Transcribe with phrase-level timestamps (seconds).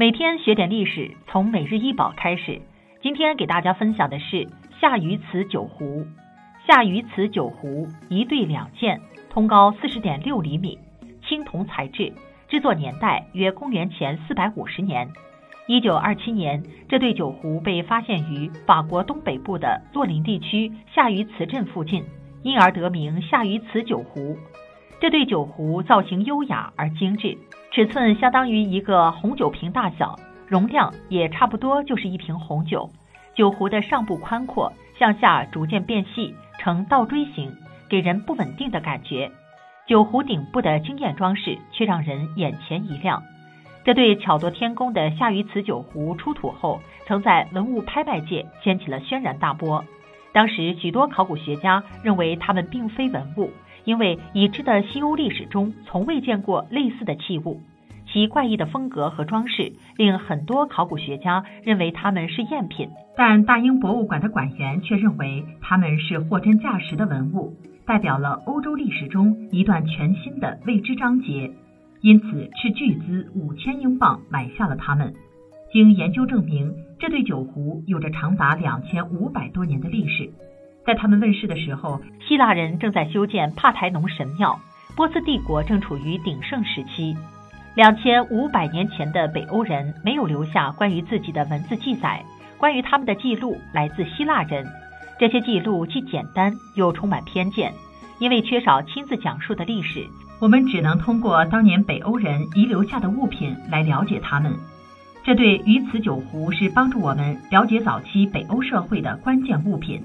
[0.00, 2.62] 每天学点历史，从每日一宝开始。
[3.02, 4.48] 今天给大家分享的是
[4.80, 6.06] 夏禹瓷酒壶。
[6.66, 10.78] 夏禹瓷酒壶一对两件，通高四十点六厘米，
[11.28, 12.14] 青铜材质，
[12.48, 15.06] 制作年代约公元前四百五十年。
[15.66, 22.02] 一九二七年，这对酒壶被发现于法国东北部的洛林地区夏禹瓷镇附近，
[22.42, 24.38] 因而得名夏禹瓷酒壶。
[24.98, 27.36] 这对酒壶造型优雅而精致，
[27.72, 30.18] 尺寸相当于一个红酒瓶大小，
[30.48, 32.90] 容量也差不多就是一瓶红酒。
[33.36, 37.54] 酒壶的上部宽阔，向下逐渐变细，呈倒锥形，
[37.88, 39.30] 给人不稳定的感觉。
[39.86, 43.22] 酒壶顶部的惊艳装饰却让人眼前一亮。
[43.84, 49.84] 这对巧夺天工的夏禹瓷酒壶出土后，曾在文物拍卖界掀起了轩然大波。
[50.32, 53.50] 当时许多考古学家认为它们并非文物，
[53.84, 57.60] 因为已知的西欧历史中从未见过类似的器物。
[58.12, 67.54] 其怪异的风格和装饰令很多考古学家认为它们是赝品，但大英博物馆的馆员却认为它们是货真价实的文物，
[67.86, 71.52] 代表了欧洲历史中一段全新的未知章节。
[72.00, 75.14] 因此，斥巨资五千英镑买下了它们。
[75.72, 80.32] 经研究证明，这对酒壶有着长达两千五百多年的历史。
[80.84, 84.58] 在他们问世的时候，希腊人正在修建帕台农神庙，
[84.96, 87.16] 波斯帝国正处于鼎盛时期。
[87.76, 92.24] 两千五百年前的北欧人没有留下关于自己的文字记载，
[92.58, 94.66] 关于他们的记录来自希腊人。
[95.18, 97.72] 这些记录既简单又充满偏见，
[98.18, 100.04] 因为缺少亲自讲述的历史。
[100.40, 104.52] 我们只能通过当年北欧人遗留下的物品来了解他们。
[105.22, 110.02] 这对鱼瓷酒壶是帮助我们了解早期北欧社会的关键物品。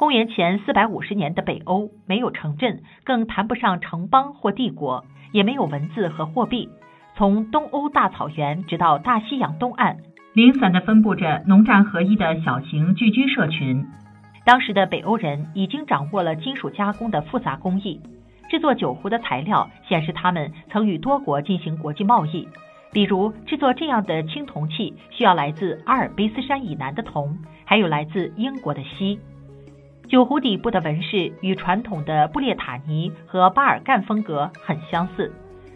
[0.00, 6.70] 公元前四百五十年的北欧没有城镇，更谈不上城邦或帝国，也没有文字和货币。
[7.18, 9.98] 从东欧大草原直到大西洋东岸，
[10.32, 13.84] 零散地分布着农战合一的小型聚居社群。
[14.46, 18.00] 当时的北欧人已经掌握了金属加工的复杂工艺。
[18.48, 22.48] 制作酒壶的材料显示，他们曾与多国进行国际贸易。
[22.90, 27.36] 比如，制作这样的青铜器需要来自阿尔卑斯山以南的铜，
[27.66, 29.20] 还有来自英国的锡。
[30.10, 35.32] 酒壶底部的纹饰与传统的布列塔尼和巴尔干风格很相似，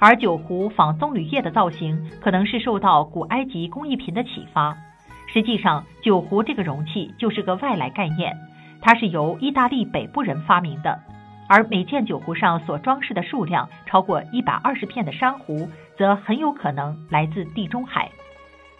[0.00, 4.76] 而酒壶仿棕榈叶的造型可能是受到古埃及工艺品的启发。
[5.32, 8.36] 实际上，酒壶这个容器就是个外来概念，
[8.80, 10.98] 它是由意大利北部人发明的。
[11.48, 18.10] 而每件酒壶上所装饰的数量超过一百二十片的珊瑚，则很有可能来自地中海。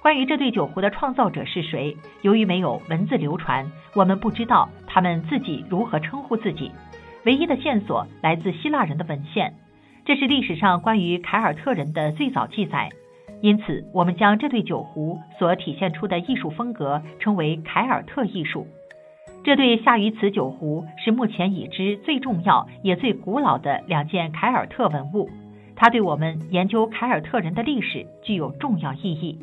[0.07, 6.71] 关于这对酒壶的创造者是谁，由于没有文字流传，我们不知道他们自己如何称呼自己。
[7.25, 9.53] 唯一的线索来自希腊人的文献，
[10.05, 12.89] 这是历史上关于凯尔特人的最早记载。
[13.41, 18.69] 因此，我们将这对酒壶所体现出的艺术风格称为凯尔特艺术。
[19.43, 25.29] 这对夏禹瓷酒壶是目前已知最重要也最古老的两件凯尔特文物，
[25.75, 29.41] 它对我们研究凯尔特人的历史具有重要意义。